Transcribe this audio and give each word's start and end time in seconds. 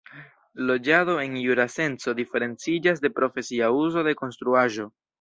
Loĝado 0.69 1.17
en 1.25 1.35
jura 1.41 1.67
senco 1.75 2.15
diferenciĝas 2.23 3.07
de 3.07 3.15
profesia 3.23 3.73
uzo 3.85 4.09
de 4.11 4.19
konstruaĵo. 4.25 4.93